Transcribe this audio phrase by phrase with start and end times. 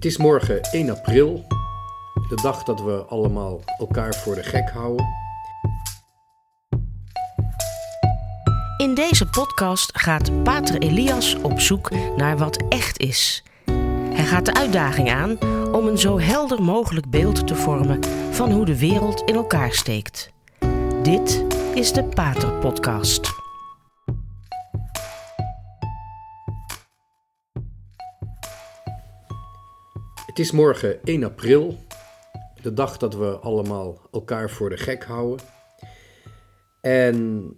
[0.00, 1.44] Het is morgen 1 april,
[2.28, 5.06] de dag dat we allemaal elkaar voor de gek houden.
[8.76, 13.42] In deze podcast gaat Pater Elias op zoek naar wat echt is.
[14.12, 15.38] Hij gaat de uitdaging aan
[15.72, 20.30] om een zo helder mogelijk beeld te vormen van hoe de wereld in elkaar steekt.
[21.02, 21.44] Dit
[21.74, 23.39] is de Pater Podcast.
[30.30, 31.78] Het is morgen 1 april,
[32.62, 35.46] de dag dat we allemaal elkaar voor de gek houden.
[36.80, 37.48] En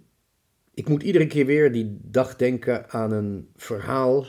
[0.73, 4.25] ik moet iedere keer weer die dag denken aan een verhaal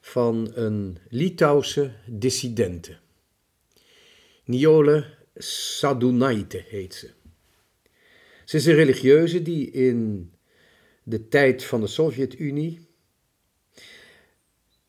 [0.00, 2.96] van een Litouwse dissidente.
[4.44, 7.10] Niole Sadunaite heet ze.
[8.44, 10.32] Ze is een religieuze die in
[11.02, 12.86] de tijd van de Sovjet-Unie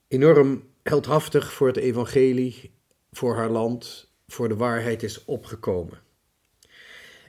[0.07, 2.71] enorm heldhaftig voor het evangelie,
[3.11, 5.99] voor haar land, voor de waarheid is opgekomen.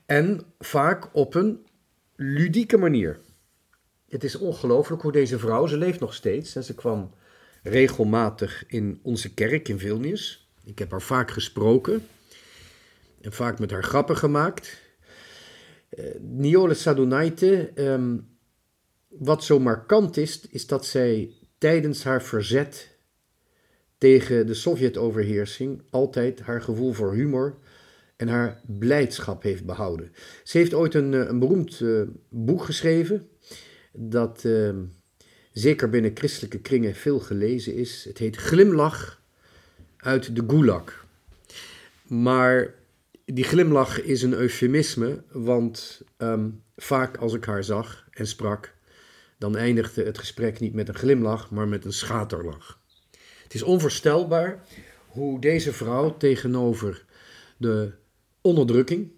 [0.07, 1.67] En vaak op een
[2.17, 3.21] ludieke manier.
[4.09, 7.15] Het is ongelooflijk hoe deze vrouw, ze leeft nog steeds en ze kwam
[7.63, 10.49] regelmatig in onze kerk in Vilnius.
[10.65, 12.07] Ik heb haar vaak gesproken
[13.21, 14.81] en vaak met haar grappen gemaakt.
[15.91, 18.19] Uh, Niole Sadunaite, ehm,
[19.09, 22.90] wat zo markant is, is dat zij tijdens haar verzet
[24.01, 27.57] tegen de Sovjet-overheersing altijd haar gevoel voor humor
[28.17, 30.13] en haar blijdschap heeft behouden.
[30.45, 33.29] Ze heeft ooit een, eh, beroemd uh, boek geschreven,
[33.93, 34.75] dat uh,
[35.53, 38.05] zeker binnen christelijke kringen veel gelezen is.
[38.05, 39.23] Het heet Glimlach
[39.97, 41.07] uit de Gulag.
[42.07, 42.75] Maar
[43.25, 48.75] die glimlach is een eufemisme, want um, vaak als ik haar zag en sprak,
[49.39, 52.80] dan eindigde het gesprek niet met een glimlach, maar met een schaterlach.
[53.51, 54.67] Het is onvoorstelbaar
[55.07, 57.05] hoe deze vrouw tegenover
[57.57, 57.93] de
[58.41, 59.11] onderdrukking,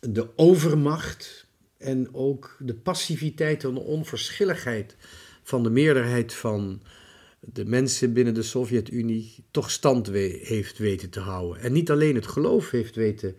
[0.00, 1.46] de overmacht
[1.78, 4.96] en ook de passiviteit en de onverschilligheid
[5.42, 6.82] van de meerderheid van
[7.40, 11.62] de mensen binnen de Sovjet-Unie toch stand heeft weten te houden.
[11.62, 13.36] En niet alleen het geloof heeft weten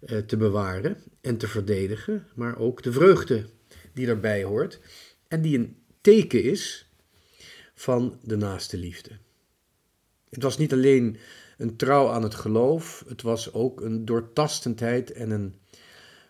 [0.00, 3.46] uh, te bewaren en te verdedigen, maar ook de vreugde
[3.94, 4.80] die daarbij hoort
[5.28, 6.89] en die een teken is
[7.80, 9.10] van de naaste liefde.
[10.30, 11.16] Het was niet alleen
[11.58, 15.54] een trouw aan het geloof, het was ook een doortastendheid en een,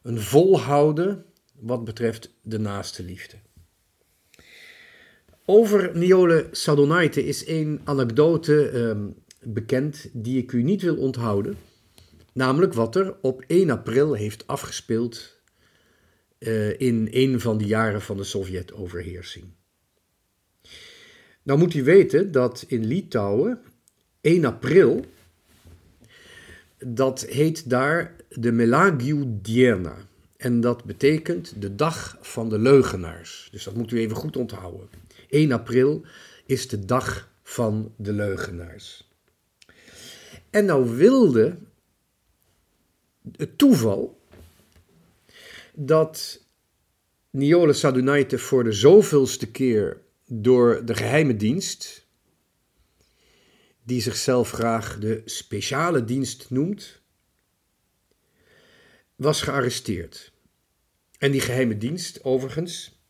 [0.03, 1.25] een volhouden
[1.55, 3.37] wat betreft de naaste liefde.
[5.45, 8.97] Over Niole Sadonaite is één anekdote eh,
[9.41, 11.57] bekend die ik u niet wil onthouden.
[12.33, 15.39] Namelijk wat er op 1 april heeft afgespeeld
[16.39, 19.59] uh, in een van de jaren van de Sovjet-overheersing.
[21.43, 23.61] Nou moet u weten dat in Litouwen
[24.21, 25.05] 1 april,
[26.79, 29.97] dat heet daar de Melagiu Diena.
[30.37, 33.49] En dat betekent de dag van de leugenaars.
[33.53, 34.89] Dus dat moet u even goed onthouden.
[35.29, 36.03] 1 april
[36.47, 39.09] is de dag van de leugenaars.
[40.51, 41.57] En nou wilde
[43.37, 44.21] het toeval
[45.75, 46.41] dat
[47.31, 50.01] Niole Sadunaite voor de zoveelste keer
[50.33, 52.07] door de geheime dienst,
[53.83, 57.01] die zichzelf graag de speciale dienst noemt,
[59.17, 60.33] was gearresteerd.
[61.19, 63.03] En die geheime dienst, overigens,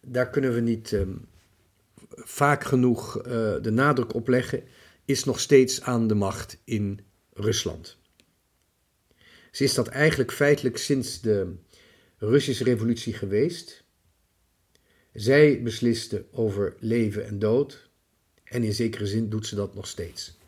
[0.00, 1.28] daar kunnen we niet um,
[2.08, 3.24] vaak genoeg uh,
[3.62, 4.62] de nadruk op leggen,
[5.04, 7.00] is nog steeds aan de macht in
[7.32, 7.98] Rusland.
[9.50, 11.54] Ze is dat eigenlijk feitelijk sinds de
[12.18, 13.83] Russische revolutie geweest.
[15.14, 17.88] Zij besliste over leven en dood
[18.44, 20.38] en in zekere zin doet ze dat nog steeds.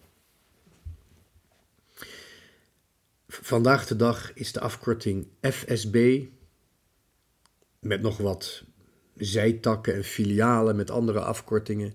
[3.29, 6.25] Vandaag de dag is de afkorting FSB
[7.79, 8.65] met nog wat
[9.17, 11.95] zijtakken en filialen met andere afkortingen.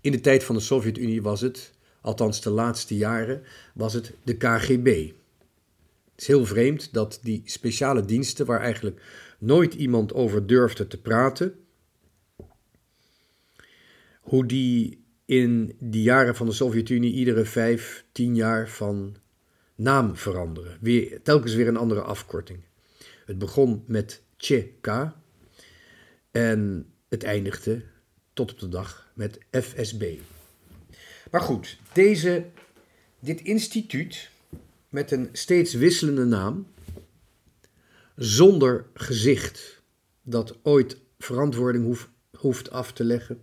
[0.00, 3.42] In de tijd van de Sovjet-Unie was het, althans de laatste jaren,
[3.74, 5.10] was het de KGB.
[6.10, 9.02] Het is heel vreemd dat die speciale diensten, waar eigenlijk
[9.38, 11.65] nooit iemand over durfde te praten,
[14.26, 19.16] hoe die in die jaren van de Sovjet-Unie iedere vijf, tien jaar van
[19.74, 20.78] naam veranderen.
[21.22, 22.58] Telkens weer een andere afkorting.
[23.24, 25.12] Het begon met CK
[26.30, 27.82] en het eindigde
[28.32, 30.18] tot op de dag met FSB.
[31.30, 32.46] Maar goed, deze,
[33.20, 34.30] dit instituut
[34.88, 36.66] met een steeds wisselende naam,
[38.16, 39.82] zonder gezicht
[40.22, 41.98] dat ooit verantwoording
[42.38, 43.40] hoeft af te leggen,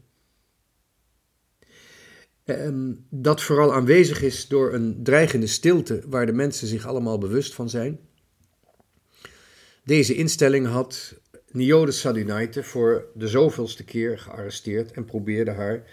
[2.46, 7.54] ehm, dat vooral aanwezig is door een dreigende stilte waar de mensen zich allemaal bewust
[7.54, 8.00] van zijn.
[9.84, 11.16] Deze instelling had
[11.52, 15.84] Niode Sadunaite voor de zoveelste keer gearresteerd en probeerde haar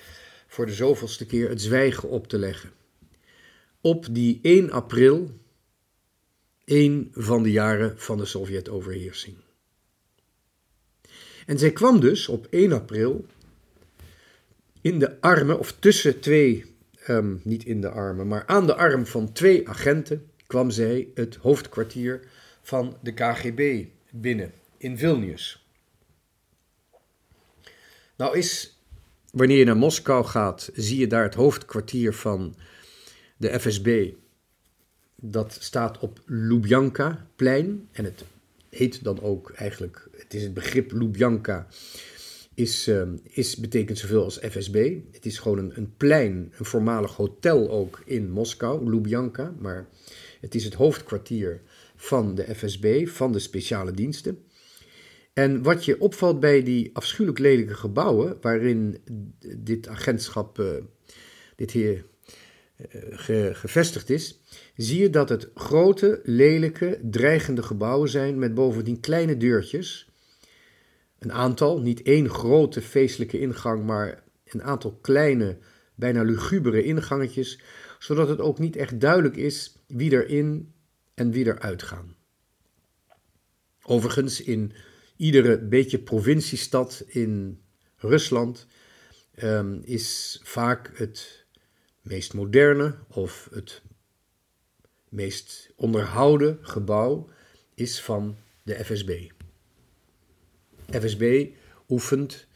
[0.46, 2.70] voor de zoveelste keer het zwijgen op te leggen.
[3.80, 5.30] Op die 1 april,
[6.64, 9.36] een van de jaren van de Sovjet-overheersing.
[11.46, 13.26] En zij kwam dus op 1 april
[14.80, 16.74] in de armen, of tussen twee,
[17.04, 21.36] ehm, niet in de armen, maar aan de arm van twee agenten, kwam zij het
[21.36, 22.20] hoofdkwartier
[22.62, 25.64] van de KGB binnen in Vilnius.
[28.16, 28.78] Nou is,
[29.32, 32.54] wanneer je naar Moskou gaat, zie je daar het hoofdkwartier van
[33.36, 34.12] de FSB.
[35.16, 38.24] Dat staat op Lubjanka-plein en het
[38.68, 41.66] heet dan ook eigenlijk, het is het begrip Lubjanka,
[42.60, 44.96] is, uh, is, betekent zoveel als FSB.
[45.10, 49.88] Het is gewoon een, een plein, een voormalig hotel ook in Moskou, Lubjanka, maar
[50.40, 51.60] het is het hoofdkwartier
[51.96, 54.38] van de FSB, van de speciale diensten.
[55.32, 58.98] En wat je opvalt bij die afschuwelijk lelijke gebouwen, waarin
[59.56, 60.66] dit agentschap, uh,
[61.56, 62.04] dit hier
[63.28, 64.40] uh, gevestigd is,
[64.76, 70.09] zie je dat het grote, lelijke, dreigende gebouwen zijn met bovendien kleine deurtjes.
[71.20, 75.58] Een aantal, niet één grote feestelijke ingang, maar een aantal kleine,
[75.94, 77.60] bijna lugubere ingangetjes,
[77.98, 80.72] zodat het ook niet echt duidelijk is wie erin
[81.14, 82.16] en wie eruit gaan.
[83.82, 84.72] Overigens, in
[85.16, 87.60] iedere beetje provinciestad in
[87.96, 88.66] Rusland
[89.42, 91.44] um, is vaak het
[92.00, 93.82] meest moderne of het
[95.08, 97.28] meest onderhouden gebouw
[97.74, 99.28] is van de FSB.
[100.92, 101.48] FSB
[101.88, 102.46] oefent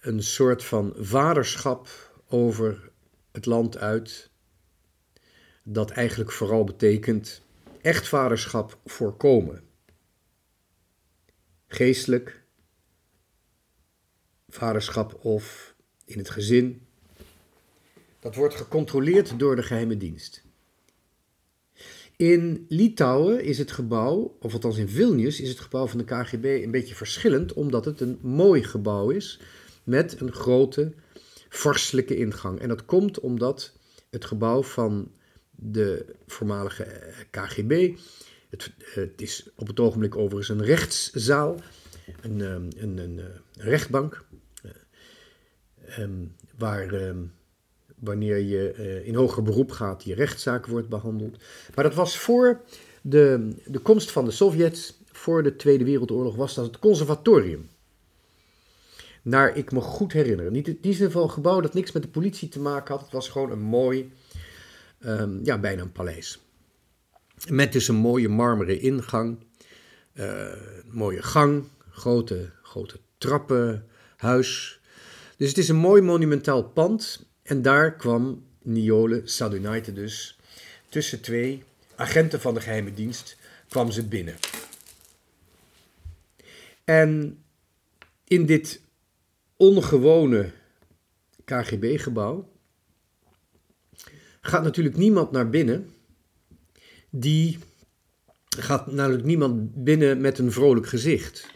[0.00, 1.88] een soort van vaderschap
[2.28, 2.90] over
[3.32, 4.30] het land uit,
[5.62, 7.42] dat eigenlijk vooral betekent
[7.80, 9.62] echt vaderschap voorkomen.
[11.66, 12.42] Geestelijk
[14.48, 15.74] vaderschap of
[16.04, 16.86] in het gezin.
[18.18, 20.43] Dat wordt gecontroleerd door de geheime dienst.
[22.16, 26.44] In Litouwen is het gebouw, of althans in Vilnius, is het gebouw van de KGB
[26.44, 29.40] een beetje verschillend, omdat het een mooi gebouw is
[29.84, 30.92] met een grote
[31.48, 32.58] vorstelijke ingang.
[32.60, 33.72] En dat komt omdat
[34.10, 35.12] het gebouw van
[35.50, 37.96] de voormalige eh, KGB,
[38.50, 38.70] het,
[39.16, 41.60] is op het ogenblik overigens een rechtszaal,
[42.20, 43.20] een, een, een, een
[43.56, 44.24] rechtbank,
[45.98, 47.14] um, waar.
[48.04, 51.36] Wanneer je uh, in hoger beroep gaat, je rechtszaak wordt behandeld.
[51.74, 52.60] Maar dat was voor
[53.02, 57.68] de, de komst van de Sovjets, voor de Tweede Wereldoorlog, was dat het conservatorium.
[59.22, 60.50] Naar ik me goed herinner.
[60.50, 63.02] Niet, in ieder geval een gebouw dat niks met de politie te maken had.
[63.02, 64.12] Het was gewoon een mooi,
[65.06, 66.38] um, ja, bijna een paleis.
[67.48, 69.38] Met dus een mooie marmeren ingang,
[70.14, 70.52] uh,
[70.90, 73.86] mooie gang, grote, grote trappen,
[74.16, 74.80] huis.
[75.36, 80.38] Dus het is een mooi monumentaal pand en daar kwam Niole Sadunaite dus
[80.88, 81.62] tussen twee
[81.96, 83.36] agenten van de geheime dienst
[83.68, 84.34] kwam ze binnen.
[86.84, 87.38] En
[88.24, 88.80] in dit
[89.56, 90.50] ongewone
[91.44, 92.48] KGB-gebouw
[94.40, 95.94] gaat natuurlijk niemand naar binnen
[97.10, 97.58] die
[98.48, 101.46] gaat natuurlijk niemand binnen met een vrolijk gezicht.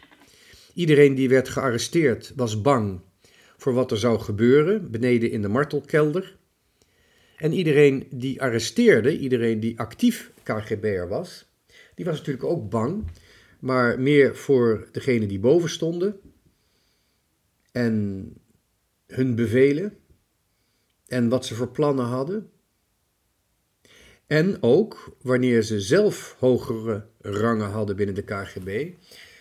[0.73, 3.01] Iedereen die werd gearresteerd was bang
[3.59, 6.37] voor wat er zou gebeuren beneden in de martelkelder.
[7.37, 11.45] En iedereen die arresteerde, iedereen die actief KGB'er was,
[11.95, 13.03] die was natuurlijk ook bang,
[13.59, 16.19] maar meer voor degene die boven stonden
[17.71, 18.25] en
[19.07, 19.97] hun bevelen
[21.07, 22.49] en wat ze voor plannen hadden.
[24.27, 28.93] En ook wanneer ze zelf hogere rangen hadden binnen de KGB,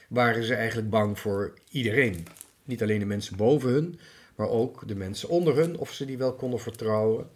[0.09, 2.27] waren ze eigenlijk bang voor iedereen.
[2.69, 3.99] Niet alleen de mensen boven hun,
[4.37, 7.31] maar ook de mensen onder hun, of ze die wel konden vertrouwen.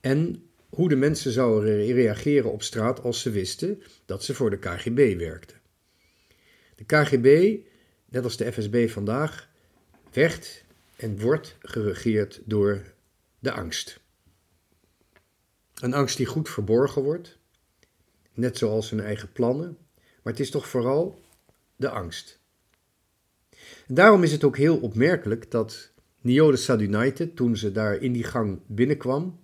[0.00, 4.58] En hoe de mensen zouden reageren op straat als ze wisten dat ze voor de
[4.58, 5.60] KGB werkten.
[6.74, 7.58] De KGB,
[8.08, 9.48] net als de FSB vandaag,
[10.12, 10.64] werd
[10.96, 12.82] en wordt geregeerd door
[13.38, 14.00] de angst.
[15.74, 17.38] Een angst die goed verborgen wordt,
[18.32, 21.20] net zoals hun eigen plannen, maar het is toch vooral
[21.76, 22.42] de angst.
[23.86, 28.60] Daarom is het ook heel opmerkelijk dat Niode Sadunaite, toen ze daar in die gang
[28.66, 29.38] binnenkwam,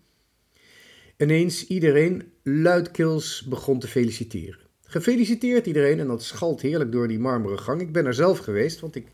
[1.17, 4.69] ineens iedereen luidkeels begon te feliciteren.
[4.85, 7.81] Gefeliciteerd iedereen en dat schalt heerlijk door die marmeren gang.
[7.81, 9.07] Ik ben er zelf geweest, want ik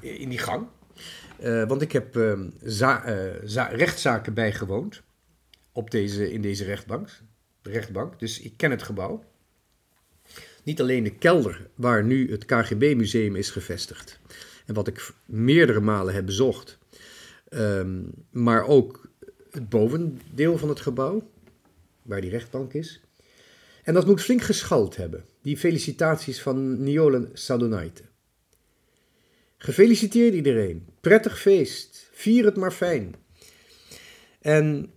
[0.00, 0.66] in die gang.
[1.42, 2.40] Uh, want ik heb uh,
[3.44, 5.02] za rechtszaken bijgewoond
[5.72, 7.08] op deze, in deze rechtbank,
[7.62, 8.18] rechtbank.
[8.18, 9.24] Dus ik ken het gebouw.
[10.64, 14.20] Niet alleen de kelder waar nu het KGB-museum is gevestigd.
[14.68, 16.78] En wat ik meerdere malen heb bezocht.
[17.50, 19.10] Um, maar ook
[19.50, 21.30] het bovendeel van het gebouw,
[22.02, 23.00] waar die rechtbank is.
[23.82, 25.24] En dat moet flink geschald hebben.
[25.42, 28.02] Die felicitaties van Niolen Sadonaite.
[29.56, 30.86] Gefeliciteerd iedereen.
[31.00, 32.08] Prettig feest.
[32.12, 33.14] Vier het maar fijn.
[34.40, 34.92] En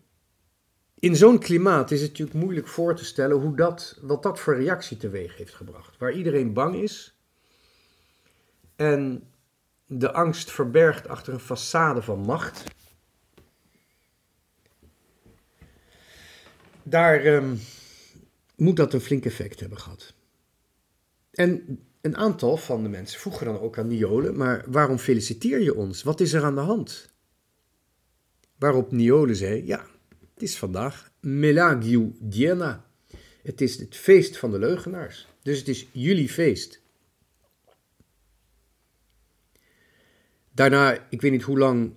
[0.99, 4.55] in zo'n klimaat is het natuurlijk moeilijk voor te stellen hoe dat, wat dat voor
[4.55, 5.97] reactie teweeg heeft gebracht.
[5.97, 7.15] Waar iedereen bang is
[8.75, 9.23] en
[9.93, 12.63] de angst verbergt achter een façade van macht.
[16.83, 17.59] Daar um,
[18.55, 20.13] moet dat een flink effect hebben gehad.
[21.31, 25.75] En een aantal van de mensen vroegen dan ook aan Niole, maar waarom feliciteer je
[25.75, 26.03] ons?
[26.03, 27.09] Wat is er aan de hand?
[28.57, 29.85] Waarop Niole zei, ja,
[30.33, 32.85] het is vandaag Melagiu Diena.
[33.43, 35.27] Het is het feest van de leugenaars.
[35.41, 36.80] Dus het is jullie feest.
[40.61, 41.93] Daarna, ik weet niet hoe lang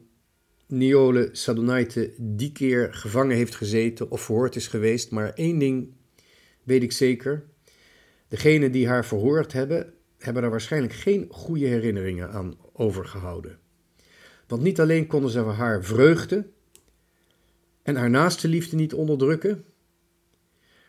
[0.66, 5.94] Niole Sadonaite die keer gevangen heeft gezeten of verhoord is geweest, maar één ding
[6.62, 7.44] weet ik zeker.
[8.28, 13.58] Degenen die haar verhoord hebben, hebben daar waarschijnlijk geen goede herinneringen aan overgehouden.
[14.46, 16.46] Want niet alleen konden ze haar vreugde
[17.82, 19.64] en haar naaste liefde niet onderdrukken,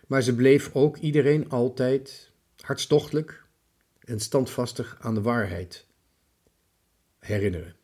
[0.08, 3.44] maar ze bleef ook iedereen altijd hartstochtelijk
[4.00, 5.85] en standvastig aan de waarheid
[7.25, 7.75] herinneren.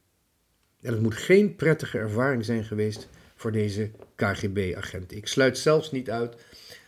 [0.82, 5.12] En het moet geen prettige ervaring zijn geweest voor deze KGB-agent.
[5.12, 6.36] Ik sluit zelfs niet uit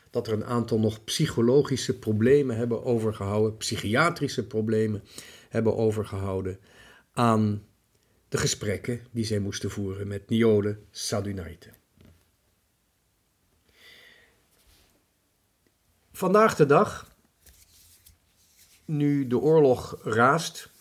[0.10, 5.03] dat er een aantal nog psychologische problemen hebben overgehouden, psychiatrische problemen
[5.50, 6.60] hebben overgehouden
[7.13, 7.63] aan
[8.29, 11.69] de gesprekken die zij moesten voeren met Niole Sadunaite.
[16.12, 17.15] Vandaag de dag,
[18.86, 20.73] nu de oorlog raast,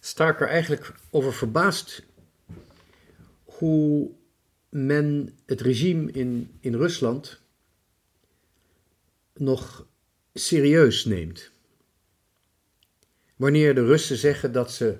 [0.00, 2.02] sta ik er eigenlijk over verbaasd
[3.44, 4.10] hoe
[4.68, 7.40] men het regime in, in Rusland
[9.34, 9.86] nog
[10.34, 11.50] serieus neemt.
[13.36, 14.98] Wanneer de Russen zeggen dat ze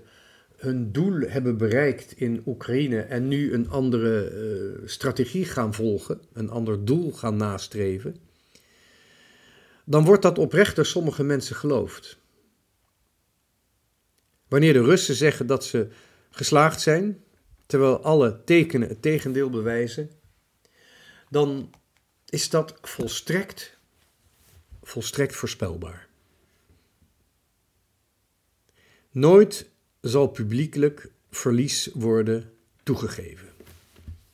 [0.57, 6.50] hun doel hebben bereikt in Oekraïne en nu een andere uh, strategie gaan volgen, een
[6.50, 8.17] ander doel gaan nastreven,
[9.85, 12.19] dan wordt dat oprecht door sommige mensen geloofd.
[14.49, 15.88] Wanneer de Russen zeggen dat ze
[16.31, 17.25] geslaagd zijn,
[17.67, 20.11] terwijl alle tekenen het tegendeel bewijzen,
[21.31, 21.71] dan
[22.25, 23.78] is dat volstrekt
[24.88, 26.09] volstrekt voorspelbaar.
[29.11, 32.52] Nooit zal publiekelijk verlies worden
[32.83, 33.49] toegegeven.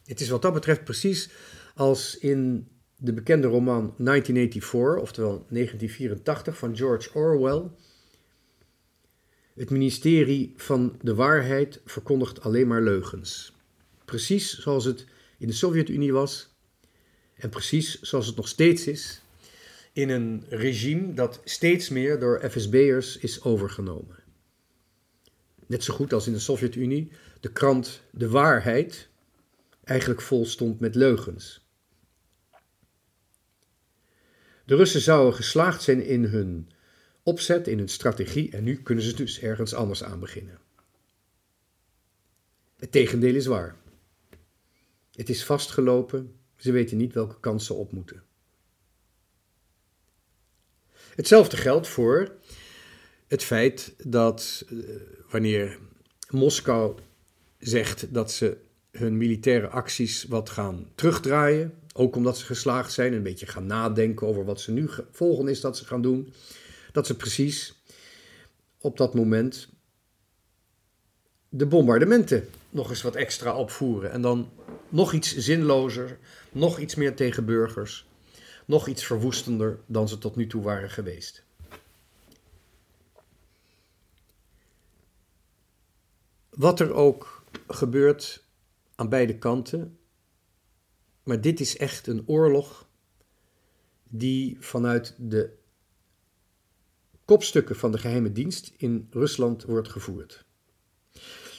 [0.05, 1.29] Het is wat dat betreft precies
[1.75, 7.71] als in de bekende roman 1984, oftewel 1984 van George Orwell.
[9.55, 13.53] Het ministerie van de waarheid verkondigt alleen maar leugens.
[14.05, 15.05] Precies zoals het
[15.39, 16.49] in de Sovjet-Unie was
[17.35, 19.23] en precies zoals het nog steeds is
[19.93, 24.23] in een regime dat steeds meer door FSB'ers is overgenomen.
[25.67, 29.09] Net zo goed als in de Sovjet-Unie de krant De Waarheid
[29.85, 31.67] eigenlijk vol stond met leugens.
[34.65, 36.69] De Russen zouden geslaagd zijn in hun
[37.25, 40.59] opzet, in hun strategie en nu kunnen ze dus ergens anders aan beginnen.
[42.77, 43.77] Het tegendeel is waar.
[45.13, 48.23] Het is vastgelopen, ze weten niet welke kant ze op moeten.
[51.15, 52.35] Hetzelfde geldt voor
[53.27, 54.85] het feit dat uh,
[55.31, 55.79] wanneer
[56.31, 56.99] Moskou
[57.59, 58.57] zegt dat ze
[58.91, 64.27] hun militaire acties wat gaan terugdraaien, ook omdat ze geslaagd zijn, een beetje gaan nadenken
[64.27, 66.33] over wat ze nu volgen is dat ze gaan doen,
[66.95, 67.83] dat ze precies
[68.79, 69.69] op dat moment
[71.49, 74.51] de bombardementen nog eens wat extra opvoeren en dan
[74.89, 76.19] nog iets zinlozer,
[76.53, 78.07] nog iets meer tegen burgers
[78.65, 81.45] nog iets verwoestender dan ze tot nu toe waren geweest.
[86.51, 88.45] Wat er ook gebeurt
[88.95, 89.99] aan beide kanten,
[91.23, 92.89] maar dit is echt een oorlog
[94.09, 95.57] die vanuit de
[97.25, 100.45] kopstukken van de geheime dienst in Rusland wordt gevoerd.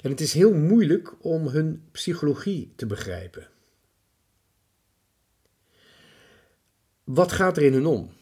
[0.01, 3.49] En het is heel moeilijk om hun psychologie te begrijpen.
[7.03, 8.13] Wat gaat er in hun om?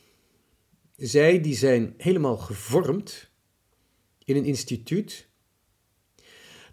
[0.96, 3.30] Zij die zijn helemaal gevormd
[4.26, 5.28] in een instituut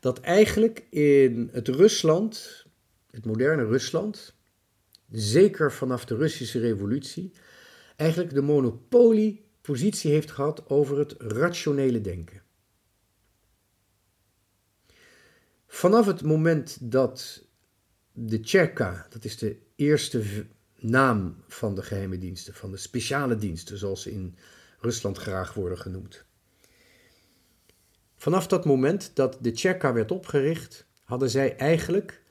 [0.00, 2.65] dat eigenlijk in het Rusland,
[3.11, 4.35] het moderne Rusland,
[5.11, 7.33] zeker vanaf de Russische revolutie,
[7.97, 8.43] eigenlijk de
[9.71, 12.43] monopoliepositie heeft gehad over het rationele denken.
[15.67, 17.45] Vanaf het moment dat
[18.12, 20.47] de Tjerka, dat is de eerste
[20.79, 24.37] naam van de geheime diensten, van de speciale diensten, zoals ze in
[24.81, 26.25] Rusland graag worden genoemd.
[28.17, 32.23] Vanaf dat moment dat de Tjerka werd opgericht, hadden zij eigenlijk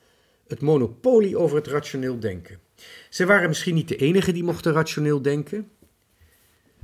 [0.46, 2.60] het monopolie over het rationeel denken.
[3.10, 5.70] Ze waren misschien niet de enige die mochten rationeel denken,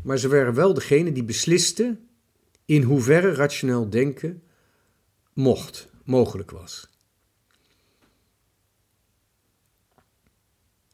[0.07, 2.09] maar ze waren wel degene die beslisten
[2.65, 4.43] in hoeverre rationeel denken
[5.33, 6.89] mocht, mogelijk was.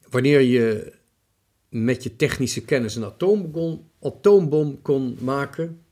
[0.09, 0.93] Wanneer je
[1.69, 5.85] met je technische kennis een atoombom, atoombom kon maken,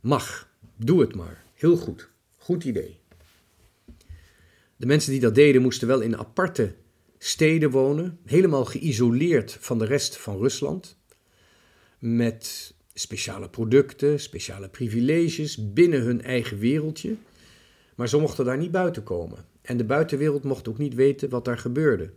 [0.00, 1.44] mag, doe het maar.
[1.54, 2.98] Heel goed, goed idee.
[4.76, 6.74] De mensen die dat deden moesten wel in aparte
[7.18, 10.96] steden wonen, helemaal geïsoleerd van de rest van Rusland,
[11.98, 17.16] met speciale producten, speciale privileges binnen hun eigen wereldje.
[17.94, 19.44] Maar ze mochten daar niet buiten komen.
[19.62, 22.10] En de buitenwereld mocht ook niet weten wat daar gebeurde.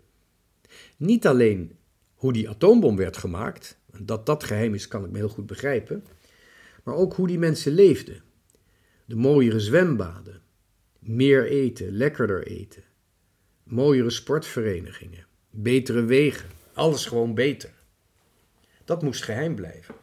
[0.97, 1.71] Niet alleen
[2.13, 6.03] hoe die atoombom werd gemaakt, dat dat geheim is, kan ik me heel goed begrijpen,
[6.83, 8.21] maar ook hoe die mensen leefden.
[9.05, 10.41] De mooiere zwembaden,
[10.99, 12.83] meer eten, lekkerder eten,
[13.63, 17.78] mooiere sportverenigingen, betere wegen, alles gewoon beter.
[18.89, 19.95] Dat moest geheim blijven.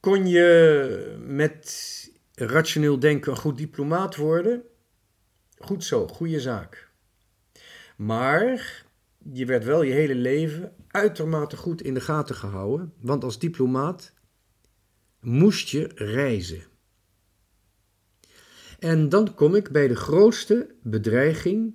[0.00, 4.62] Kon je met rationeel denken een goed diplomaat worden?
[5.58, 6.90] Goed zo, goede zaak.
[7.96, 8.84] Maar
[9.32, 14.12] je werd wel je hele leven uitermate goed in de gaten gehouden, want als diplomaat
[15.20, 16.64] moest je reizen.
[18.78, 21.74] En dan kom ik bij de grootste bedreiging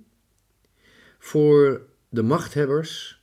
[1.18, 3.17] voor de machthebbers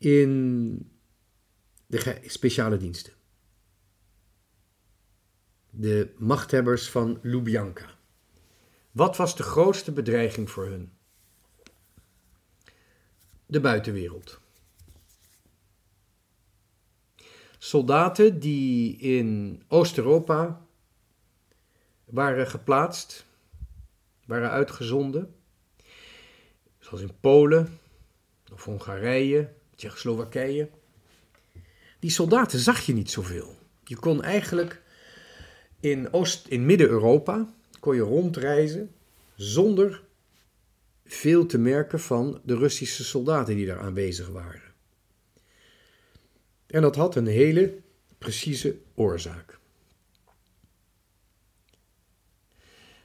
[0.00, 0.90] in
[1.86, 3.12] de speciale diensten.
[5.70, 7.98] De machthebbers van Lubjanka.
[8.90, 10.92] Wat was de grootste bedreiging voor hun?
[13.46, 14.40] De buitenwereld.
[17.58, 20.66] Soldaten die in Oost-Europa
[22.04, 23.26] waren geplaatst,
[24.26, 25.34] waren uitgezonden,
[26.78, 27.78] zoals in Polen
[28.52, 30.68] of Hongarije, Tsjechoslowakije.
[31.98, 33.56] Die soldaten zag je niet zoveel.
[33.84, 34.82] Je kon eigenlijk
[35.80, 38.94] in, Oost, in Midden-Europa kon je rondreizen
[39.36, 40.02] zonder
[41.04, 44.62] veel te merken van de Russische soldaten die daar aanwezig waren.
[46.66, 47.78] En dat had een hele
[48.18, 49.58] precieze oorzaak.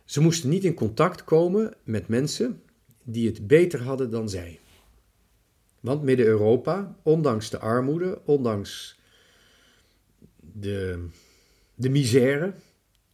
[0.06, 2.62] Ze moesten niet in contact komen met mensen
[3.04, 4.60] die het beter hadden dan zij.
[5.86, 9.00] Want Midden-Europa, ondanks de armoede, ondanks
[10.40, 11.08] de,
[11.76, 12.54] de misère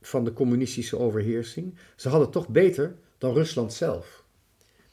[0.01, 4.23] van de communistische overheersing, ze hadden toch beter dan Rusland zelf.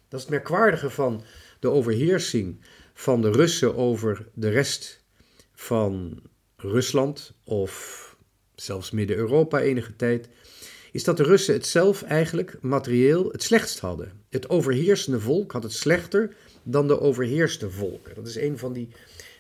[0.09, 1.23] Dat is het merkwaardige van
[1.61, 2.61] de overheersing
[2.95, 5.05] van de Russen over de rest
[5.53, 6.23] van
[6.57, 8.17] Rusland of
[8.55, 10.29] zelfs Midden-Europa enige tijd,
[10.93, 14.13] is dat de Russen het zelf eigenlijk materieel het slechtst hadden.
[14.29, 18.15] Het overheersende volk had het slechter dan de overheerste volken.
[18.15, 18.89] Dat is een van die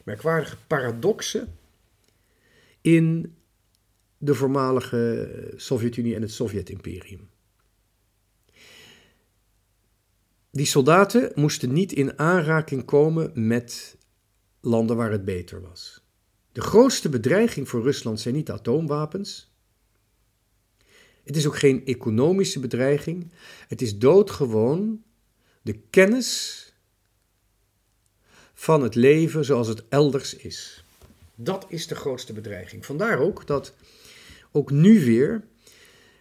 [0.04, 1.56] merkwaardige paradoxen
[2.80, 3.34] in
[4.18, 7.28] de voormalige Sovjet-Unie en het Sovjet-Imperium.
[10.50, 13.96] Die soldaten moesten niet in aanraking komen met
[14.60, 16.02] landen waar het beter was.
[16.52, 19.52] De grootste bedreiging voor Rusland zijn niet atoomwapens.
[21.28, 23.30] Het is ook geen economische bedreiging.
[23.66, 25.02] Het is doodgewoon
[25.62, 26.62] de kennis
[28.54, 30.84] van het leven zoals het elders is.
[31.34, 32.86] Dat is de grootste bedreiging.
[32.86, 33.74] Vandaar ook dat
[34.52, 35.44] ook nu weer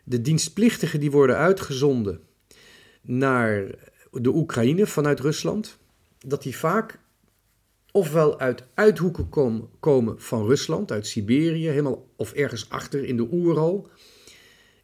[0.03, 2.21] de dienstplichtigen die worden uitgezonden
[3.01, 3.75] naar
[4.11, 5.77] de Oekraïne vanuit Rusland,
[6.19, 6.99] dat die vaak
[7.91, 9.29] ofwel uit uithoeken
[9.79, 13.89] komen van Rusland, uit Siberië, helemaal of ergens achter in de Oeral,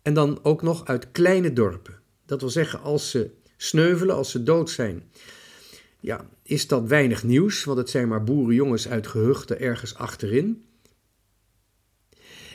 [0.03, 1.99] en dan ook nog uit kleine dorpen.
[2.25, 5.03] Dat wil zeggen, als ze sneuvelen, als ze dood zijn,
[5.99, 10.65] ja, is dat weinig nieuws, want het zijn maar boerenjongens uit gehuchten ergens achterin.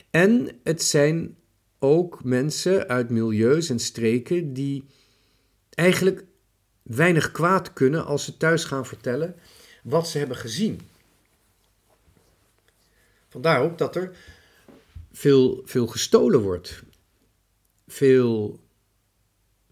[0.09, 1.37] En het zijn
[1.79, 4.85] ook mensen uit milieus en streken die
[5.69, 6.25] eigenlijk
[6.83, 9.35] weinig kwaad kunnen als ze thuis gaan vertellen
[9.83, 10.79] wat ze hebben gezien.
[13.29, 14.17] Vandaar ook dat er
[15.11, 16.83] veel, veel gestolen wordt.
[17.91, 18.59] Veel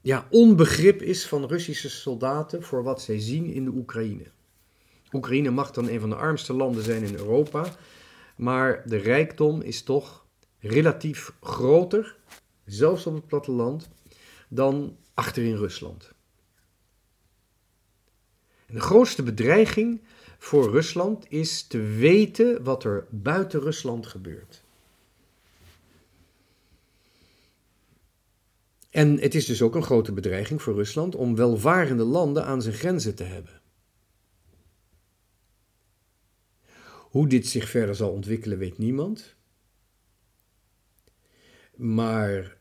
[0.01, 4.25] ja, onbegrip is van Russische soldaten voor wat zij zien in de Oekraïne.
[5.11, 7.75] Oekraïne mag dan een van de armste landen zijn in Europa,
[8.35, 10.25] maar de rijkdom is toch
[10.59, 12.15] relatief groter,
[12.65, 13.89] zelfs op het platteland,
[14.47, 16.11] dan achterin Rusland.
[18.65, 20.01] En de grootste bedreiging
[20.37, 24.63] voor Rusland is te weten wat er buiten Rusland gebeurt.
[28.97, 32.75] En het is dus ook een grote bedreiging voor Rusland om welvarende landen aan zijn
[32.75, 33.61] grenzen te hebben.
[36.87, 39.35] Hoe dit zich verder zal ontwikkelen, weet niemand.
[41.75, 42.57] Maar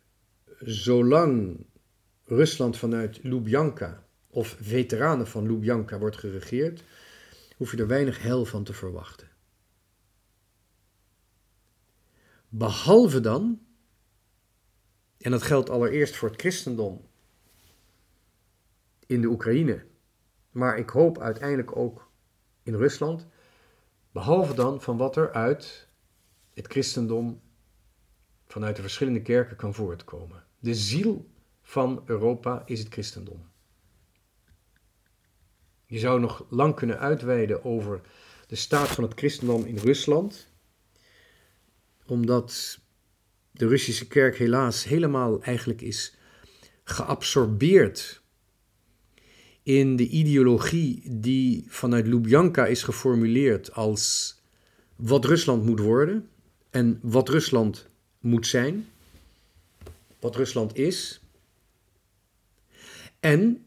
[0.59, 1.65] zolang
[2.25, 6.83] Rusland vanuit Lubjanka of veteranen van Lubjanka wordt geregeerd,
[7.57, 9.29] hoef je er weinig hel van te verwachten.
[12.49, 13.66] Behalve dan,
[15.27, 17.09] en dat geldt allereerst voor het christendom
[19.07, 19.85] in de Oekraïne,
[20.51, 22.11] maar ik hoop uiteindelijk ook
[22.63, 23.27] in Rusland,
[24.13, 25.89] behalve dan van wat er uit
[26.55, 27.41] het christendom
[28.47, 30.45] vanuit de verschillende kerken kan voortkomen.
[30.59, 31.31] De ziel
[31.63, 33.49] van Europa is het christendom.
[35.87, 38.01] Je zou nog lang kunnen uitweiden over
[38.47, 40.53] de staat van het christendom in Rusland,
[42.05, 42.79] omdat
[43.57, 46.17] de Russische kerk helaas helemaal eigenlijk is
[46.85, 48.23] geabsorbeerd
[49.63, 54.35] in de ideologie die vanuit Lubjanka is geformuleerd als
[54.97, 56.29] wat Rusland moet worden
[56.71, 57.87] en wat Rusland
[58.21, 58.89] moet zijn,
[60.21, 61.21] wat Rusland is
[63.21, 63.65] en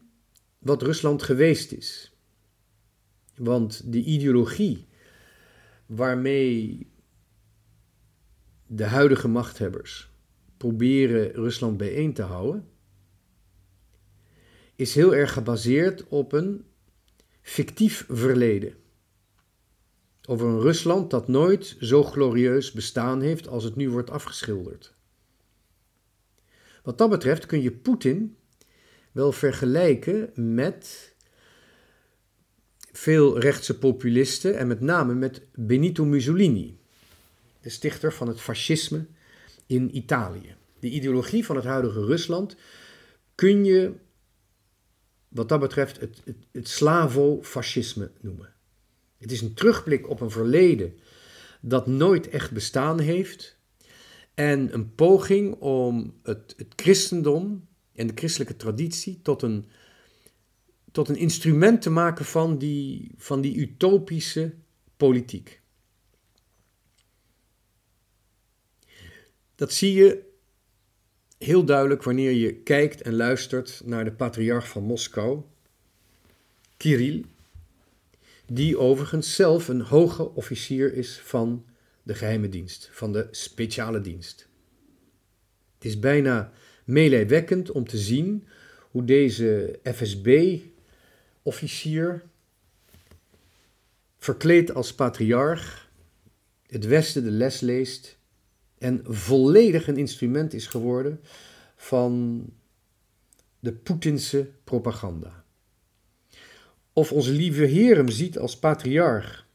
[0.58, 2.14] wat Rusland geweest is.
[3.36, 4.86] Want de ideologie
[5.86, 6.86] waarmee
[8.72, 10.10] de huidige machthebbers
[10.56, 12.68] proberen Rusland bijeen te houden,
[14.76, 16.64] is heel erg gebaseerd op een
[17.42, 18.74] fictief verleden.
[20.28, 24.94] Over een Rusland dat nooit zo glorieus bestaan heeft als het nu wordt afgeschilderd.
[26.82, 28.36] Wat dat betreft kun je Poetin
[29.12, 31.14] wel vergelijken met
[32.92, 36.79] veel rechtse populisten en met name met Benito Mussolini,
[37.60, 39.06] de stichter van het fascisme
[39.66, 40.56] in Italië.
[40.80, 42.56] De ideologie van het huidige Rusland
[43.34, 43.92] kun je,
[45.28, 48.52] wat dat betreft, het, het, slavo-fascisme noemen.
[49.18, 50.98] Het is een terugblik op een verleden
[51.60, 53.58] dat nooit echt bestaan heeft
[54.34, 59.64] en een poging om het, het christendom en de christelijke traditie tot een
[60.92, 64.54] tot een instrument te maken van die, van die utopische
[64.96, 65.59] politiek.
[69.60, 70.22] Dat zie je
[71.38, 75.42] heel duidelijk wanneer je kijkt en luistert naar de patriarch van Moskou,
[76.76, 77.24] Kirill,
[78.46, 81.64] die overigens zelf een hoge officier is van
[82.02, 84.48] de geheime dienst, van de speciale dienst.
[85.74, 86.52] Het is bijna
[86.84, 88.46] meelijwekkend om te zien
[88.90, 90.58] hoe deze FSB
[91.42, 92.22] officier,
[94.18, 95.90] verkleed als patriarch,
[96.66, 98.18] het Westen de les leest
[98.80, 101.20] en volledig een instrument is geworden
[101.76, 102.44] van
[103.58, 105.44] de Poetinse propaganda.
[106.92, 109.46] Of onze lieve Heer hem ziet als patriarch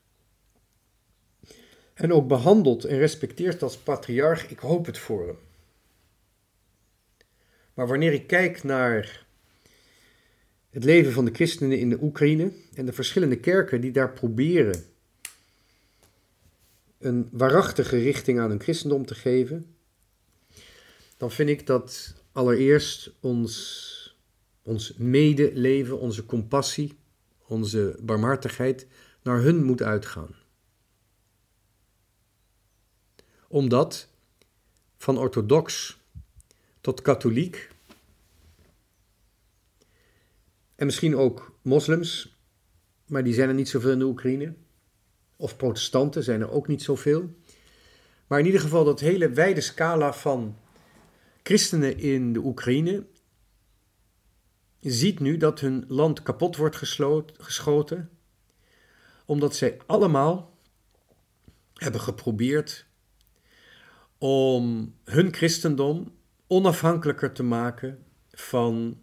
[1.93, 5.37] en ook behandelt en respecteert als patriarch, ik hoop het voor hem.
[7.73, 9.25] Maar wanneer ik kijk naar
[10.69, 14.85] het leven van de christenen in de Oekraïne en de verschillende kerken die daar proberen
[16.97, 19.75] een waarachtige richting aan hun christendom te geven,
[21.17, 24.17] dan vind ik dat allereerst ons,
[24.61, 26.97] ons medeleven, onze compassie,
[27.47, 28.87] onze barmhartigheid
[29.21, 30.35] naar hun moet uitgaan.
[33.47, 34.07] Omdat
[34.97, 35.97] van orthodox
[36.81, 37.69] tot katholiek
[40.75, 42.37] En misschien ook moslims,
[43.05, 44.53] maar die zijn er niet zoveel in de Oekraïne.
[45.35, 47.35] Of protestanten zijn er ook niet zoveel.
[48.27, 50.57] Maar in ieder geval dat hele wijde scala van
[51.43, 53.05] christenen in de Oekraïne
[54.79, 56.75] ziet nu dat hun land kapot wordt
[57.37, 58.09] geschoten,
[59.25, 60.57] omdat zij allemaal
[61.73, 62.85] hebben geprobeerd
[64.17, 66.13] om hun christendom
[66.47, 68.99] onafhankelijker te maken van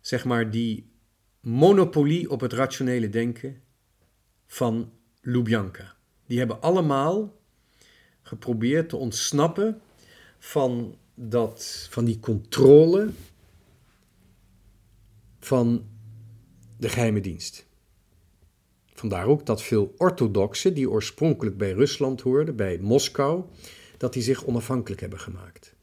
[0.00, 0.90] zeg maar, die
[1.40, 3.62] monopolie op het rationele denken
[4.48, 5.94] van Lubjanka.
[6.26, 7.36] Die hebben allemaal
[8.22, 9.80] geprobeerd te ontsnappen
[10.38, 13.10] van dat, van die controle
[15.40, 15.86] van
[16.76, 17.66] de geheime dienst.
[18.94, 23.44] Vandaar ook dat veel orthodoxen, die oorspronkelijk bij Rusland hoorden, bij Moskou,
[23.96, 25.74] dat die zich onafhankelijk hebben gemaakt.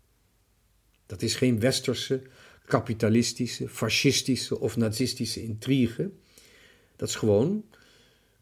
[1.06, 2.22] Dat is geen westerse,
[2.66, 6.12] kapitalistische, fascistische of nazistische intrigue.
[6.96, 7.66] Dat is gewoon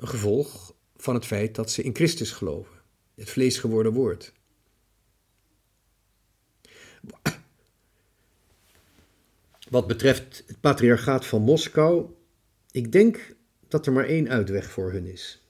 [0.04, 2.82] een gevolg van het feit dat ze in Christus geloven,
[3.16, 4.34] het vlees geworden woord.
[9.70, 12.10] Wat betreft het patriarchaat van Moskou,
[12.72, 13.36] ik denk
[13.68, 15.48] dat er maar één uitweg voor hun is.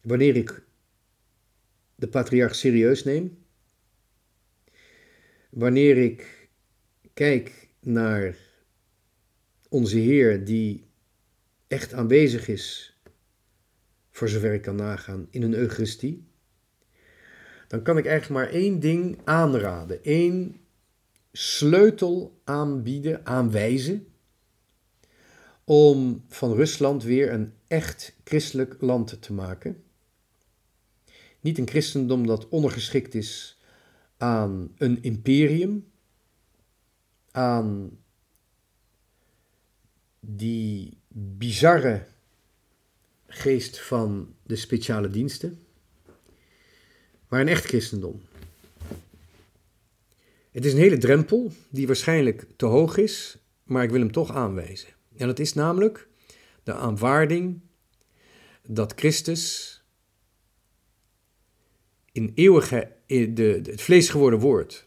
[0.00, 0.62] Wanneer ik
[1.94, 3.44] de patriarch serieus neem,
[5.50, 6.48] wanneer ik
[7.14, 8.36] kijk naar
[9.68, 10.87] onze Heer die
[11.68, 12.96] echt aanwezig is,
[14.10, 16.26] voor zover ik kan nagaan, in een Eucharistie,
[17.68, 20.60] dan kan ik eigenlijk maar één ding aanraden, één
[21.32, 24.06] sleutel aanbieden, aanwijzen,
[25.64, 29.82] om van Rusland weer een echt christelijk land te maken.
[31.40, 33.60] Niet een christendom dat ondergeschikt is
[34.16, 35.90] aan een imperium,
[37.30, 37.98] aan
[40.20, 42.06] die bizarre
[43.26, 45.66] geest van de speciale diensten,
[47.28, 48.22] maar een echt christendom.
[50.50, 54.34] Het is een hele drempel die waarschijnlijk te hoog is, maar ik wil hem toch
[54.34, 54.88] aanwijzen.
[55.16, 56.08] En dat is namelijk
[56.62, 57.60] de aanvaarding
[58.62, 59.74] dat Christus
[62.12, 64.86] in eeuwige, de, het vlees geworden woord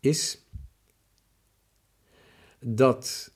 [0.00, 0.44] is
[2.60, 3.32] dat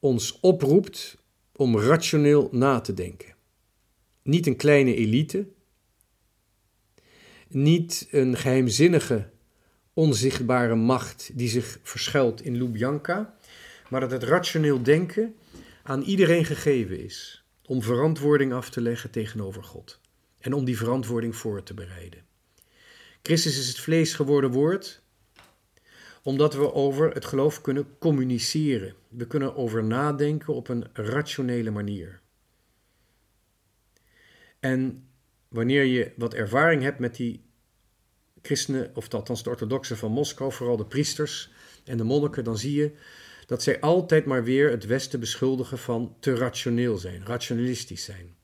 [0.00, 1.16] ons oproept
[1.52, 3.34] om rationeel na te denken.
[4.22, 5.46] Niet een kleine elite,
[7.48, 9.30] niet een geheimzinnige,
[9.94, 13.34] onzichtbare macht die zich verschuilt in Lubjanka,
[13.88, 15.34] maar dat het rationeel denken
[15.82, 20.00] aan iedereen gegeven is om verantwoording af te leggen tegenover God
[20.38, 22.24] en om die verantwoording voor te bereiden.
[23.22, 24.99] Christus is het vlees geworden woord,
[26.22, 28.94] omdat we over het geloof kunnen communiceren.
[29.08, 32.20] We kunnen over nadenken op een rationele manier.
[34.60, 35.08] En
[35.48, 37.44] wanneer je wat ervaring hebt met die
[38.42, 41.50] christenen, of althans de orthodoxen van Moskou, vooral de priesters
[41.84, 42.92] en de monniken, dan zie je
[43.46, 48.34] dat zij altijd maar weer het Westen beschuldigen van te rationeel zijn, rationalistisch zijn.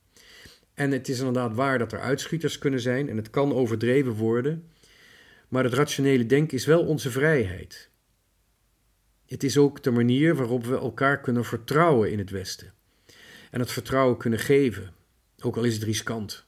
[0.75, 4.71] En het is inderdaad waar dat er uitschieters kunnen zijn en het kan overdreven worden,
[5.49, 7.91] maar het rationele denken is wel onze vrijheid.
[9.27, 12.73] Het is ook de manier waarop we elkaar kunnen vertrouwen in het Westen
[13.51, 14.95] en het vertrouwen kunnen geven,
[15.39, 16.47] ook al is het riskant.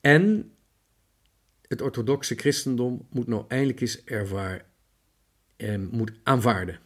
[0.00, 0.52] En
[1.62, 4.66] het orthodoxe christendom moet nou eindelijk eens ervaren
[5.56, 6.80] en moet aanvaarden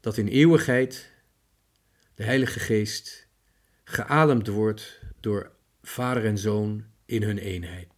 [0.00, 1.12] dat in eeuwigheid
[2.14, 3.28] de Heilige Geest
[3.84, 7.88] geademd wordt door Vader en Zoon in hun eenheid.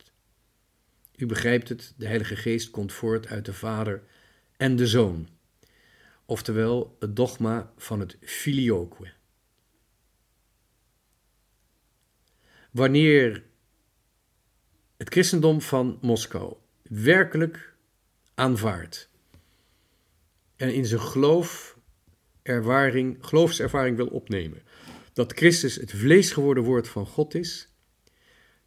[1.16, 4.02] U begrijpt het, de Heilige Geest komt voort uit de Vader
[4.56, 5.28] en de Zoon,
[6.24, 9.12] oftewel het dogma van het filioque.
[12.70, 13.44] Wanneer
[14.96, 17.74] het christendom van Moskou werkelijk
[18.34, 19.08] aanvaardt
[20.56, 21.78] en in zijn geloof
[22.42, 24.62] ervaring, geloofservaring wil opnemen,
[25.12, 27.71] dat Christus het vlees geworden woord van God is,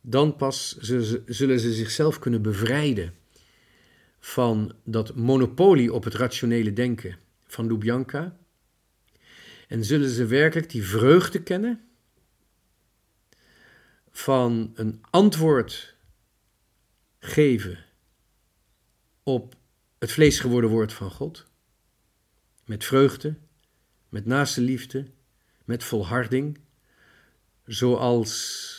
[0.08, 0.78] dan pas
[1.26, 3.14] zullen ze zichzelf kunnen bevrijden
[4.20, 8.38] van dat monopolie op het rationele denken van Lubjanka.
[9.68, 11.82] En zullen ze werkelijk die vreugde kennen
[14.12, 15.96] van een antwoord
[17.20, 17.86] geven
[19.24, 19.56] op
[20.00, 21.46] het vlees geworden woord van God.
[22.66, 23.36] Met vreugde,
[24.10, 25.06] met naaste liefde,
[25.64, 26.60] met volharding,
[27.66, 28.75] zoals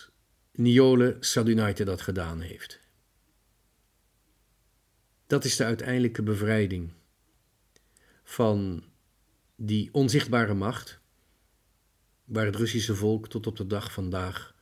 [0.57, 2.81] Niole Sadunaite dat gedaan heeft.
[5.27, 6.92] Dat is de uiteindelijke bevrijding
[8.25, 8.85] van
[9.57, 11.01] die onzichtbare macht,
[12.25, 14.55] waar het Russische volk tot op de dag vandaag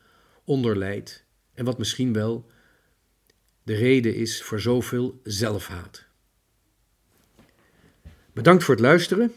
[0.45, 2.51] onder lijdt en wat misschien wel
[3.63, 6.05] de reden is voor zoveel zelfhaat.
[8.33, 9.33] Bedankt voor het luisteren.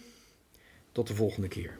[0.92, 1.80] Tot de volgende keer.